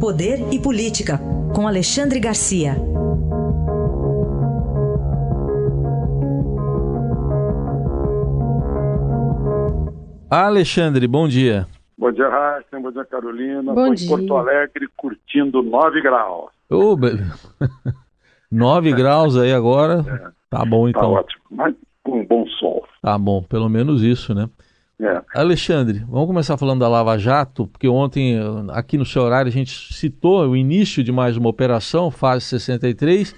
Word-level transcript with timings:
Poder 0.00 0.52
e 0.52 0.58
Política, 0.60 1.20
com 1.54 1.66
Alexandre 1.66 2.20
Garcia. 2.20 2.76
Alexandre, 10.30 11.06
bom 11.06 11.26
dia. 11.26 11.66
Bom 11.96 12.12
dia, 12.12 12.28
Raíssa. 12.28 12.78
Bom 12.80 12.92
dia, 12.92 13.04
Carolina. 13.04 13.72
Bom 13.74 13.92
Estou 13.92 13.94
dia. 13.94 14.24
em 14.24 14.28
Porto 14.28 14.36
Alegre 14.36 14.88
curtindo 14.96 15.62
9 15.62 16.02
graus. 16.02 16.50
Ô, 16.70 16.96
be- 16.96 17.18
9 18.50 18.92
graus 18.92 19.36
aí 19.36 19.52
agora. 19.52 20.32
Tá 20.50 20.64
bom 20.64 20.84
Tá 20.84 20.90
então. 20.90 21.12
ótimo. 21.12 21.42
Mas 21.50 21.74
com 22.02 22.20
um 22.20 22.26
bom 22.26 22.46
sol. 22.46 22.84
Tá 23.02 23.16
bom, 23.18 23.42
pelo 23.42 23.68
menos 23.68 24.02
isso, 24.02 24.34
né? 24.34 24.48
É. 25.00 25.22
Alexandre, 25.34 26.00
vamos 26.08 26.26
começar 26.26 26.56
falando 26.58 26.80
da 26.80 26.88
Lava 26.88 27.16
Jato, 27.18 27.68
porque 27.68 27.86
ontem, 27.86 28.36
eh, 28.36 28.42
aqui 28.72 28.98
no 28.98 29.04
seu 29.06 29.22
horário, 29.22 29.48
a 29.48 29.52
gente 29.52 29.70
citou 29.94 30.48
o 30.48 30.56
início 30.56 31.04
de 31.04 31.12
mais 31.12 31.36
uma 31.36 31.48
operação, 31.48 32.10
fase 32.10 32.44
63, 32.46 33.32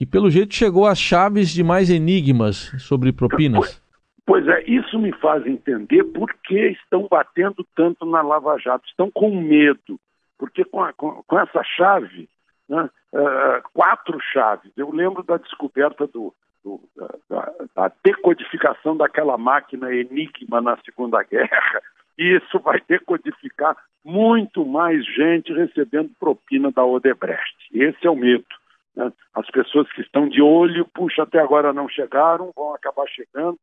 e 0.00 0.06
pelo 0.06 0.30
jeito 0.30 0.54
chegou 0.54 0.86
às 0.86 0.98
chaves 0.98 1.50
de 1.50 1.64
mais 1.64 1.90
enigmas 1.90 2.72
sobre 2.78 3.12
propinas. 3.12 3.82
Pois 4.24 4.46
é, 4.46 4.62
isso 4.70 4.96
me 5.00 5.12
faz 5.14 5.44
entender 5.44 6.04
por 6.04 6.32
que 6.44 6.68
estão 6.68 7.08
batendo 7.10 7.66
tanto 7.74 8.06
na 8.06 8.22
Lava 8.22 8.56
Jato. 8.58 8.86
Estão 8.88 9.10
com 9.10 9.40
medo. 9.40 9.98
Porque 10.38 10.64
com, 10.64 10.82
a- 10.82 10.92
com- 10.92 11.22
com 11.26 11.38
essa 11.38 11.62
chave, 11.76 12.28
né, 12.68 12.88
eh, 13.14 13.62
quatro 13.72 14.18
chaves, 14.32 14.70
eu 14.76 14.90
lembro 14.92 15.22
da 15.24 15.36
descoberta 15.36 16.06
do, 16.06 16.32
do- 16.64 16.80
da, 16.96 17.08
da- 17.28 17.52
da 17.74 17.90
decodificação 18.62 18.96
daquela 18.96 19.36
máquina 19.36 19.92
Enigma 19.92 20.60
na 20.60 20.76
Segunda 20.78 21.22
Guerra. 21.22 21.82
E 22.18 22.36
isso 22.36 22.58
vai 22.60 22.80
decodificar 22.86 23.76
muito 24.04 24.64
mais 24.66 25.04
gente 25.04 25.52
recebendo 25.52 26.10
propina 26.20 26.70
da 26.70 26.84
Odebrecht. 26.84 27.56
Esse 27.72 28.06
é 28.06 28.10
o 28.10 28.16
medo. 28.16 28.44
né? 28.94 29.12
As 29.34 29.46
pessoas 29.50 29.90
que 29.92 30.02
estão 30.02 30.28
de 30.28 30.42
olho, 30.42 30.86
puxa, 30.94 31.22
até 31.22 31.38
agora 31.38 31.72
não 31.72 31.88
chegaram, 31.88 32.52
vão 32.54 32.74
acabar 32.74 33.06
chegando 33.08 33.58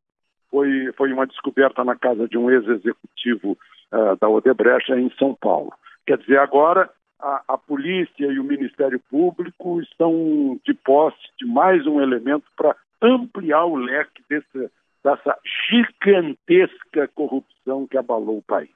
foi, 0.50 0.92
foi 0.96 1.12
uma 1.12 1.26
descoberta 1.26 1.84
na 1.84 1.96
casa 1.96 2.28
de 2.28 2.36
um 2.36 2.50
ex-executivo 2.50 3.56
eh, 3.92 4.16
da 4.20 4.28
Odebrecht 4.28 4.92
em 4.92 5.10
São 5.16 5.34
Paulo. 5.34 5.72
Quer 6.06 6.18
dizer, 6.18 6.38
agora 6.38 6.90
a, 7.20 7.42
a 7.48 7.56
polícia 7.56 8.26
e 8.26 8.38
o 8.38 8.44
Ministério 8.44 9.00
Público 9.08 9.80
estão 9.80 10.58
de 10.66 10.74
posse 10.74 11.18
de 11.38 11.46
mais 11.46 11.86
um 11.86 12.00
elemento 12.00 12.44
para 12.56 12.74
ampliar 13.00 13.64
o 13.64 13.76
leque 13.76 14.22
desse, 14.28 14.70
dessa 15.02 15.36
gigantesca 15.70 17.08
corrupção 17.14 17.86
que 17.86 17.96
abalou 17.96 18.38
o 18.38 18.42
país. 18.42 18.70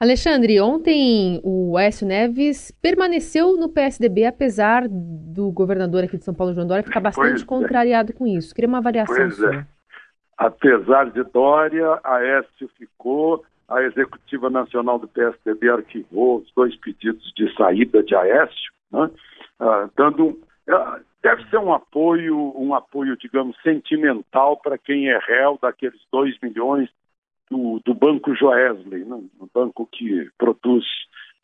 Alexandre, 0.00 0.60
ontem 0.60 1.40
o 1.42 1.76
Aécio 1.78 2.06
Neves 2.06 2.70
permaneceu 2.82 3.56
no 3.56 3.68
PSDB, 3.70 4.26
apesar 4.26 4.86
do 4.88 5.50
governador 5.50 6.04
aqui 6.04 6.18
de 6.18 6.24
São 6.24 6.34
Paulo, 6.34 6.52
João 6.52 6.66
Dória, 6.66 6.82
ficar 6.82 7.00
bastante 7.00 7.28
Pois 7.30 7.42
é. 7.42 7.46
contrariado 7.46 8.12
com 8.12 8.26
isso. 8.26 8.54
Queria 8.54 8.68
uma 8.68 8.78
avaliação 8.78 9.14
Pois 9.16 9.36
sua. 9.36 9.54
é. 9.54 9.66
Apesar 10.36 11.10
de 11.10 11.22
Dória, 11.22 12.00
a 12.02 12.16
Aécio 12.16 12.68
ficou, 12.76 13.44
a 13.68 13.82
Executiva 13.82 14.50
Nacional 14.50 14.98
do 14.98 15.08
PSDB 15.08 15.70
arquivou 15.70 16.38
os 16.38 16.52
dois 16.54 16.76
pedidos 16.76 17.32
de 17.34 17.54
saída 17.56 18.02
de 18.02 18.14
Aécio, 18.14 18.72
né? 18.92 19.10
Ah, 19.60 19.88
dando 19.96 20.38
deve 21.22 21.48
ser 21.50 21.58
um 21.58 21.72
apoio, 21.72 22.52
um 22.56 22.74
apoio, 22.74 23.16
digamos, 23.16 23.56
sentimental 23.62 24.56
para 24.56 24.78
quem 24.78 25.08
é 25.08 25.18
réu 25.18 25.58
daqueles 25.60 26.00
dois 26.10 26.38
milhões 26.42 26.88
do, 27.50 27.80
do 27.84 27.94
Banco 27.94 28.34
Joesley, 28.34 29.04
né? 29.04 29.14
um 29.14 29.48
banco 29.52 29.86
que 29.86 30.30
produz 30.38 30.84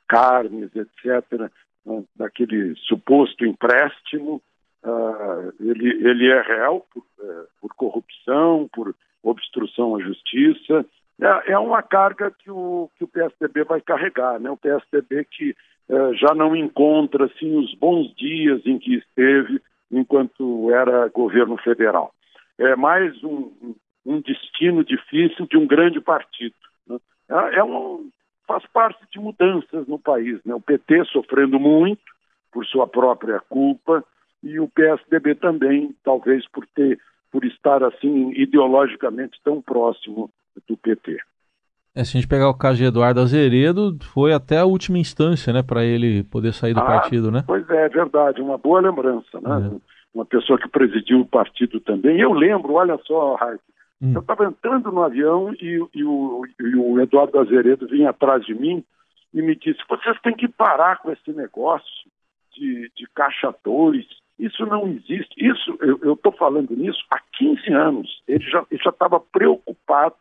carnes, 0.09 0.71
etc., 0.75 1.51
né? 1.87 2.05
daquele 2.17 2.75
suposto 2.77 3.45
empréstimo. 3.45 4.43
Ah, 4.83 5.53
ele, 5.61 5.89
ele 6.09 6.31
é 6.31 6.41
réu 6.41 6.87
por, 6.93 7.05
eh, 7.21 7.47
por 7.61 7.75
corrupção, 7.75 8.69
por 8.73 8.95
obstrução 9.23 9.97
à 9.97 10.01
justiça. 10.01 10.87
É, 11.21 11.53
é 11.53 11.59
uma 11.59 11.83
carga 11.83 12.31
que 12.31 12.51
o, 12.51 12.91
que 12.97 13.05
o 13.05 13.09
PSDB 13.09 13.65
vai 13.65 13.81
carregar, 13.83 14.41
né? 14.41 14.51
O 14.51 14.57
PSDB 14.57 15.27
que 15.27 15.55
eh, 15.91 16.15
já 16.15 16.35
não 16.35 16.55
encontra 16.57 17.27
assim 17.27 17.57
os 17.57 17.75
bons 17.75 18.15
dias 18.15 18.65
em 18.65 18.79
que 18.79 18.95
esteve 18.95 19.61
enquanto 19.91 20.71
era 20.73 21.09
governo 21.09 21.57
federal. 21.59 22.15
É 22.59 22.77
mais 22.77 23.23
um, 23.25 23.51
um- 23.63 23.75
um 24.07 24.21
destino 24.21 24.85
difícil 24.85 25.47
de 25.47 25.57
um 25.59 25.67
grande 25.67 26.01
partido. 26.01 26.55
né? 26.87 26.97
É, 27.29 27.59
é 27.59 27.65
um, 27.65 28.09
faz 28.47 28.65
parte 28.73 28.99
de 29.13 29.19
mudanças 29.21 29.87
no 29.87 29.99
país, 29.99 30.41
né? 30.45 30.55
O 30.55 30.61
PT 30.61 31.05
sofrendo 31.07 31.59
muito 31.61 32.03
por 32.53 32.65
sua 32.67 32.87
própria 32.87 33.39
culpa 33.41 34.05
e 34.43 34.59
o 34.59 34.69
PSDB 34.69 35.35
também, 35.35 35.95
talvez 36.03 36.49
por 36.49 36.67
ter 36.69 36.99
por 37.31 37.45
estar 37.45 37.85
assim 37.85 38.33
ideologicamente 38.33 39.39
tão 39.45 39.63
próximo 39.63 40.31
do 40.67 40.77
PT. 40.77 41.19
É, 42.01 42.05
se 42.05 42.17
a 42.17 42.21
gente 42.21 42.29
pegar 42.29 42.49
o 42.49 42.55
caso 42.55 42.79
de 42.79 42.85
Eduardo 42.85 43.21
Azeredo, 43.21 43.99
foi 44.15 44.33
até 44.33 44.57
a 44.59 44.65
última 44.65 44.97
instância, 44.99 45.53
né, 45.53 45.63
para 45.63 45.85
ele 45.85 46.25
poder 46.25 46.55
sair 46.55 46.73
do 46.73 46.81
Ah, 46.81 46.85
partido, 46.85 47.31
né? 47.31 47.45
Pois 47.47 47.69
é, 47.69 47.85
é 47.85 47.89
verdade, 47.91 48.41
uma 48.41 48.57
boa 48.57 48.81
lembrança, 48.81 49.39
né? 49.41 49.71
É. 49.77 49.81
Uma 50.15 50.25
pessoa 50.25 50.59
que 50.59 50.67
presidiu 50.69 51.21
o 51.21 51.27
partido 51.27 51.79
também. 51.81 52.19
Eu 52.19 52.33
lembro, 52.33 52.73
olha 52.73 52.99
só, 53.05 53.35
Raik, 53.35 53.61
Hum. 54.03 54.13
eu 54.15 54.21
estava 54.23 54.47
entrando 54.47 54.91
no 54.91 55.03
avião 55.03 55.53
e, 55.61 55.87
e 55.95 56.05
o, 56.05 56.43
e 56.59 56.75
o 56.75 56.99
Eduardo 57.01 57.39
Azeredo 57.39 57.87
vinha 57.87 58.09
atrás 58.09 58.43
de 58.47 58.55
mim 58.55 58.83
e 59.35 59.43
me 59.43 59.55
disse: 59.55 59.79
vocês 59.87 60.19
têm 60.23 60.35
que 60.35 60.49
parar 60.49 60.97
com 61.03 61.13
esse 61.13 61.31
negócio 61.33 62.09
de, 62.57 62.91
de 62.97 63.07
caixa 63.15 63.55
2. 63.63 64.07
Isso 64.39 64.65
não 64.65 64.89
existe. 64.89 65.35
Isso, 65.37 65.77
eu 66.03 66.15
estou 66.15 66.33
falando 66.33 66.75
nisso 66.75 66.99
há 67.11 67.21
15 67.37 67.71
anos. 67.75 68.23
Ele 68.27 68.43
já 68.49 68.65
estava 68.71 69.21
preocupado 69.21 70.15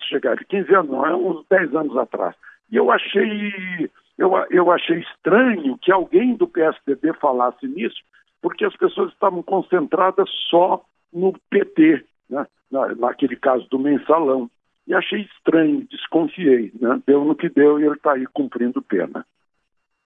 fosse 0.00 0.06
chegar. 0.08 0.36
15 0.44 0.74
anos, 0.74 0.90
não, 0.90 1.06
é 1.06 1.14
uns 1.14 1.44
10 1.48 1.74
anos 1.74 1.96
atrás. 1.96 2.34
E 2.70 2.76
eu 2.76 2.90
achei, 2.90 3.90
eu, 4.16 4.32
eu 4.50 4.70
achei 4.70 5.00
estranho 5.00 5.78
que 5.78 5.92
alguém 5.92 6.34
do 6.34 6.46
PSDB 6.46 7.12
falasse 7.20 7.66
nisso, 7.66 8.00
porque 8.40 8.64
as 8.64 8.76
pessoas 8.76 9.12
estavam 9.12 9.42
concentradas 9.42 10.28
só 10.48 10.82
no 11.12 11.34
PT, 11.50 12.04
né, 12.28 12.46
na, 12.70 12.94
naquele 12.94 13.36
caso 13.36 13.66
do 13.68 13.78
mensalão. 13.78 14.50
E 14.86 14.94
achei 14.94 15.20
estranho, 15.20 15.86
desconfiei. 15.90 16.72
Né? 16.80 17.00
Deu 17.06 17.24
no 17.24 17.34
que 17.34 17.48
deu 17.48 17.78
e 17.78 17.84
ele 17.84 17.94
está 17.94 18.12
aí 18.12 18.26
cumprindo 18.32 18.82
pena. 18.82 19.24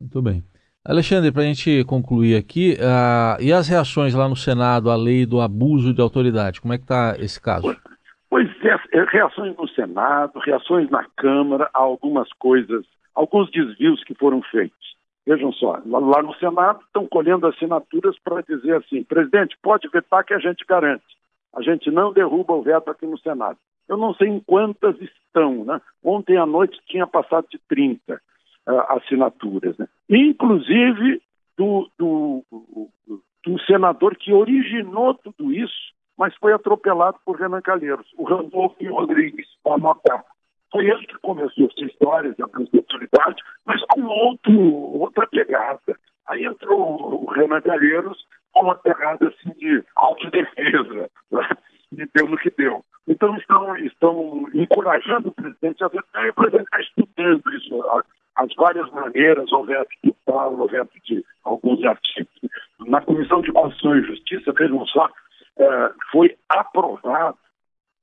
Muito 0.00 0.20
bem. 0.20 0.44
Alexandre, 0.84 1.32
para 1.32 1.42
a 1.42 1.46
gente 1.46 1.82
concluir 1.84 2.36
aqui, 2.36 2.76
ah, 2.82 3.38
e 3.40 3.50
as 3.50 3.68
reações 3.68 4.12
lá 4.12 4.28
no 4.28 4.36
Senado 4.36 4.90
à 4.90 4.96
lei 4.96 5.24
do 5.24 5.40
abuso 5.40 5.94
de 5.94 6.00
autoridade? 6.02 6.60
Como 6.60 6.74
é 6.74 6.76
que 6.76 6.84
está 6.84 7.16
esse 7.18 7.40
caso? 7.40 7.74
É, 8.94 9.02
reações 9.10 9.56
no 9.56 9.66
Senado, 9.70 10.38
reações 10.38 10.88
na 10.88 11.04
Câmara 11.16 11.68
a 11.74 11.80
algumas 11.80 12.32
coisas, 12.34 12.86
alguns 13.12 13.50
desvios 13.50 14.04
que 14.04 14.14
foram 14.14 14.40
feitos. 14.40 14.94
Vejam 15.26 15.52
só, 15.52 15.82
lá, 15.84 16.22
no 16.22 16.32
Senado 16.36 16.80
estão 16.86 17.04
colhendo 17.08 17.48
assinaturas 17.48 18.16
para 18.22 18.42
dizer 18.42 18.76
assim, 18.76 19.02
presidente, 19.02 19.58
pode 19.60 19.88
vetar 19.88 20.24
que 20.24 20.32
a 20.32 20.38
gente 20.38 20.64
garante. 20.64 21.02
A 21.56 21.60
gente 21.60 21.90
não 21.90 22.12
derruba 22.12 22.52
o 22.54 22.62
veto 22.62 22.88
aqui 22.88 23.04
no 23.04 23.18
Senado. 23.18 23.58
Eu 23.88 23.96
não 23.96 24.14
sei 24.14 24.28
em 24.28 24.38
quantas 24.38 24.94
estão, 25.00 25.64
né? 25.64 25.80
Ontem 26.02 26.36
à 26.36 26.46
noite 26.46 26.78
tinha 26.86 27.06
passado 27.06 27.48
de 27.50 27.58
30 27.68 28.20
ah, 28.66 28.94
assinaturas, 28.94 29.76
né? 29.76 29.88
Inclusive 30.08 31.20
do, 31.58 31.90
do, 31.98 32.44
do, 32.48 33.20
do 33.44 33.60
senador 33.62 34.14
que 34.16 34.32
originou 34.32 35.14
mas 36.18 36.34
foi 36.36 36.52
atropelado 36.52 37.18
por 37.24 37.36
Renan 37.36 37.60
Calheiros, 37.60 38.06
o 38.16 38.24
Randolfo 38.24 38.76
Rodrigues, 38.88 39.46
para 39.62 39.74
anotar. 39.74 40.24
Foi 40.70 40.86
ele 40.86 41.06
que 41.06 41.18
começou 41.18 41.66
essa 41.66 41.84
história 41.84 42.34
de 42.34 42.42
abuso 42.42 42.70
de 42.72 42.78
autoridade, 42.78 43.42
mas 43.64 43.80
com 43.86 44.02
outro, 44.04 44.60
outra 45.00 45.26
pegada. 45.26 45.98
Aí 46.26 46.44
entrou 46.44 47.24
o 47.24 47.30
Renan 47.30 47.60
Calheiros 47.60 48.18
com 48.52 48.62
uma 48.62 48.74
pegada 48.76 49.28
assim 49.28 49.50
de 49.58 49.84
autodefesa, 49.96 51.10
né? 51.30 51.48
deu 52.14 52.28
no 52.28 52.36
que 52.38 52.50
deu. 52.50 52.84
Então 53.06 53.36
estão, 53.36 53.76
estão 53.78 54.48
encorajando 54.54 55.28
o 55.28 55.32
presidente 55.32 55.84
a 55.84 55.88
ver, 55.88 56.02
"Ah, 56.14 56.28
o 56.28 56.34
presidente 56.34 56.64
está 56.64 56.80
estudando 56.80 57.42
isso, 57.54 58.02
as 58.36 58.54
várias 58.56 58.90
maneiras, 58.90 59.50
o 59.52 59.64
veto 59.64 59.90
total, 60.02 60.54
o 60.54 60.66
veto 60.66 60.92
de 61.04 61.24
alguns 61.44 61.84
artigos. 61.84 62.32
Na 62.80 63.00
Comissão 63.00 63.40
de 63.42 63.52
Constituição 63.52 63.96
e 63.96 64.06
Justiça, 64.06 64.52
vejam 64.52 64.84
só, 64.86 65.08
eh, 65.58 65.92
foi 66.10 66.36
aprovado 66.48 67.38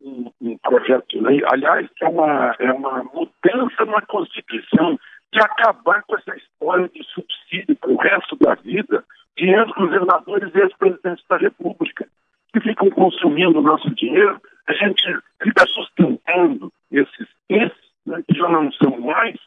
um, 0.01 0.31
um 0.42 0.57
projeto 0.57 1.06
de 1.09 1.19
lei, 1.19 1.42
aliás, 1.45 1.88
é 2.01 2.07
uma, 2.07 2.56
é 2.59 2.71
uma 2.71 3.03
mudança 3.03 3.86
na 3.86 4.01
Constituição 4.01 4.98
de 5.33 5.39
acabar 5.39 6.03
com 6.03 6.15
essa 6.15 6.36
história 6.36 6.89
de 6.89 7.03
subsídio 7.06 7.75
para 7.75 7.92
o 7.92 7.98
resto 7.98 8.36
da 8.38 8.56
vida 8.56 9.03
de 9.38 9.50
ex-governadores 9.50 10.53
e 10.53 10.59
ex-presidentes 10.59 11.25
da 11.27 11.38
República, 11.38 12.07
que 12.53 12.59
ficam 12.59 12.89
consumindo 12.89 13.59
o 13.59 13.62
nosso 13.62 13.89
dinheiro, 13.95 14.42
a 14.68 14.74
gente 14.74 15.03
fica 15.42 15.65
sustentando 15.68 16.71
esses 16.92 17.27
ex, 17.50 17.71
né, 18.06 18.21
que 18.27 18.38
já 18.38 18.50
não 18.50 18.71
são 18.74 19.00
mais, 19.00 19.38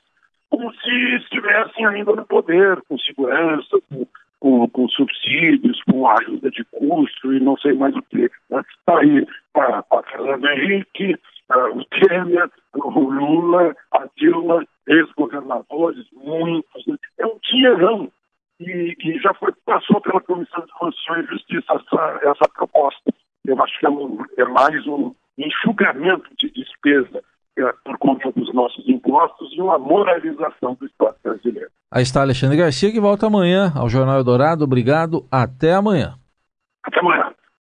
como 0.48 0.72
se 0.74 1.16
estivessem 1.16 1.86
ainda 1.86 2.12
no 2.12 2.24
poder, 2.24 2.80
com 2.88 2.98
segurança, 2.98 3.78
com, 3.90 4.06
com, 4.44 4.68
com 4.68 4.86
subsídios, 4.90 5.82
com 5.84 6.06
ajuda 6.06 6.50
de 6.50 6.62
custo 6.64 7.32
e 7.32 7.40
não 7.40 7.56
sei 7.56 7.72
mais 7.72 7.96
o 7.96 8.02
que. 8.02 8.30
Está 8.50 8.98
aí 8.98 9.26
para 9.54 9.82
Fernando 10.10 10.46
Henrique, 10.46 11.18
o 11.48 11.84
Temer, 11.86 12.50
o 12.74 13.00
Lula, 13.00 13.74
a 13.90 14.06
Dilma, 14.18 14.62
ex-governadores, 14.86 16.04
muitos. 16.12 16.86
Né? 16.86 16.94
É 17.20 17.26
um 17.26 17.38
dinheirão. 17.42 18.12
E, 18.60 18.94
e, 19.02 19.18
já 19.18 19.32
foi, 19.32 19.50
passou 19.64 19.98
pela 20.02 20.20
Comissão 20.20 20.62
de 20.62 20.72
Constituição 20.72 21.20
e 21.20 21.26
Justiça 21.26 21.72
essa, 21.72 22.20
essa 22.22 22.48
proposta. 22.54 23.14
Eu 23.46 23.62
acho 23.62 23.78
que 23.78 23.86
é, 23.86 23.90
um, 23.90 24.18
é 24.36 24.44
mais 24.44 24.86
um 24.86 25.14
enxugamento 25.38 26.28
de 26.38 26.50
despesa 26.50 27.24
é, 27.56 27.72
por 27.82 27.96
conta 27.96 28.30
dos 28.32 28.52
nossos 28.52 28.86
impostos 28.86 29.52
e 29.54 29.60
uma 29.62 29.78
moralização 29.78 30.74
do 30.74 30.84
Estado 30.84 31.16
brasileiro. 31.22 31.70
Aí 31.94 32.02
está 32.02 32.22
Alexandre 32.22 32.56
Garcia, 32.56 32.90
que 32.90 32.98
volta 32.98 33.28
amanhã 33.28 33.70
ao 33.72 33.88
Jornal 33.88 34.16
Eldorado. 34.16 34.64
Obrigado, 34.64 35.24
até 35.30 35.74
amanhã. 35.74 36.16